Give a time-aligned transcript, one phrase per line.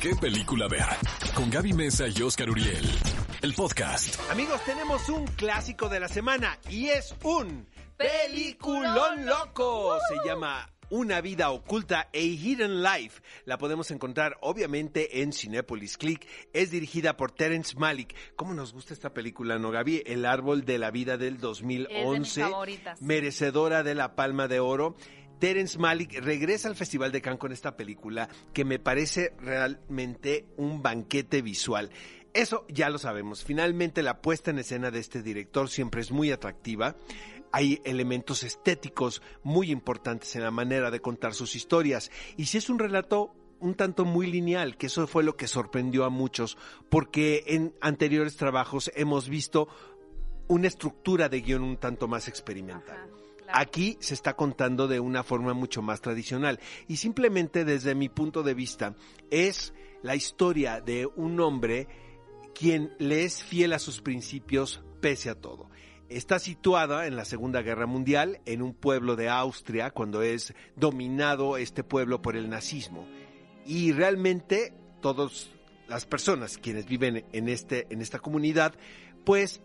[0.00, 0.84] ¿Qué película ver?
[1.34, 2.86] Con Gaby Mesa y Oscar Uriel.
[3.42, 4.20] El podcast.
[4.30, 9.96] Amigos, tenemos un clásico de la semana y es un peliculón loco.
[10.08, 13.22] Se llama una vida oculta, A Hidden Life.
[13.44, 16.26] La podemos encontrar obviamente en Cinepolis Click.
[16.52, 18.14] Es dirigida por Terence Malick.
[18.36, 20.02] ¿Cómo nos gusta esta película, no, Gaby?
[20.06, 22.42] El árbol de la vida del 2011.
[22.42, 23.00] favoritas.
[23.02, 24.94] Merecedora de la Palma de Oro.
[25.38, 30.82] Terence Malick regresa al Festival de Cannes con esta película que me parece realmente un
[30.82, 31.90] banquete visual.
[32.32, 33.44] Eso ya lo sabemos.
[33.44, 36.96] Finalmente la puesta en escena de este director siempre es muy atractiva.
[37.52, 42.10] Hay elementos estéticos muy importantes en la manera de contar sus historias.
[42.36, 46.04] Y si es un relato un tanto muy lineal, que eso fue lo que sorprendió
[46.04, 46.58] a muchos,
[46.90, 49.68] porque en anteriores trabajos hemos visto
[50.48, 53.08] una estructura de guion un tanto más experimental.
[53.52, 58.42] Aquí se está contando de una forma mucho más tradicional y simplemente desde mi punto
[58.42, 58.94] de vista
[59.30, 61.88] es la historia de un hombre
[62.54, 65.70] quien le es fiel a sus principios pese a todo.
[66.08, 71.56] Está situada en la Segunda Guerra Mundial, en un pueblo de Austria, cuando es dominado
[71.56, 73.06] este pueblo por el nazismo.
[73.66, 75.50] Y realmente todas
[75.88, 78.74] las personas quienes viven en, este, en esta comunidad,
[79.24, 79.60] pues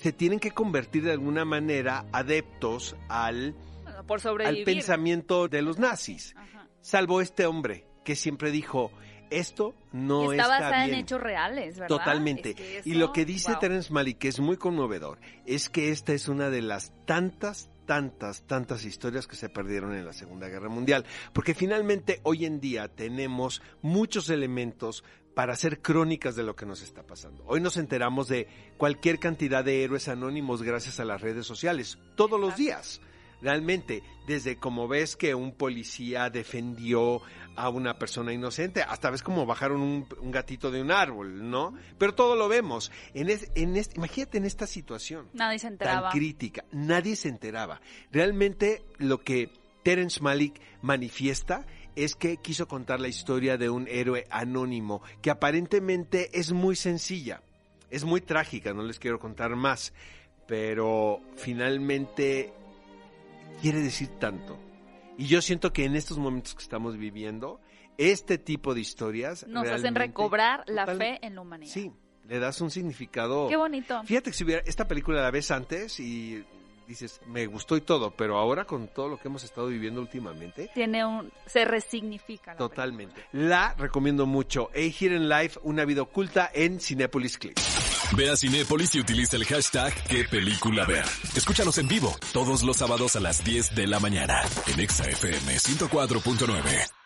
[0.00, 4.64] se tienen que convertir de alguna manera adeptos al, Bueno, por al sobrevivir.
[4.64, 6.34] pensamiento de los nazis.
[6.36, 6.68] Ajá.
[6.80, 8.90] Salvo este hombre que siempre dijo,
[9.30, 10.94] esto no está está basada bien.
[10.94, 11.88] en hechos reales, ¿verdad?
[11.88, 12.50] Totalmente.
[12.50, 13.60] Es que y lo que dice wow.
[13.60, 18.42] Terence Malick, que es muy conmovedor, es que esta es una de las tantas, tantas,
[18.46, 21.04] tantas historias que se perdieron en la Segunda Guerra Mundial.
[21.32, 26.82] Porque finalmente hoy en día tenemos muchos elementos para hacer crónicas de lo que nos
[26.82, 27.44] está pasando.
[27.46, 32.38] Hoy nos enteramos de cualquier cantidad de héroes anónimos gracias a las redes sociales, todos
[32.40, 33.00] los días.
[33.42, 37.22] Realmente, desde como ves que un policía defendió
[37.56, 41.72] a una persona inocente, hasta ves como bajaron un, un gatito de un árbol, ¿no?
[41.96, 42.92] Pero todo lo vemos.
[43.14, 46.10] En es- en este, imagínate en esta situación Nadie se tan enteraba.
[46.10, 47.80] crítica, nadie se enteraba.
[48.12, 49.50] Realmente lo que
[49.84, 51.64] Terence Malick manifiesta
[51.96, 57.42] es que quiso contar la historia de un héroe anónimo que aparentemente es muy sencilla,
[57.90, 59.92] es muy trágica, no les quiero contar más,
[60.46, 62.52] pero finalmente
[63.60, 64.58] quiere decir tanto.
[65.18, 67.60] Y yo siento que en estos momentos que estamos viviendo,
[67.98, 71.70] este tipo de historias Nos hacen recobrar la fe en la humanidad.
[71.70, 71.92] Sí,
[72.26, 73.48] le das un significado.
[73.48, 74.02] Qué bonito.
[74.04, 76.44] Fíjate que si hubiera esta película la ves antes y
[76.90, 80.70] dices, me gustó y todo, pero ahora con todo lo que hemos estado viviendo últimamente,
[80.74, 81.32] Tiene un...
[81.46, 83.24] Se resignifica la totalmente.
[83.32, 84.70] La recomiendo mucho.
[84.74, 87.58] A Hidden Life, una vida oculta en Cinepolis Click.
[88.16, 91.04] Ve a Cinépolis y utiliza el hashtag ¿Qué película ver?
[91.36, 95.54] Escúchanos en vivo todos los sábados a las 10 de la mañana en Exa FM
[95.54, 96.99] 104.9.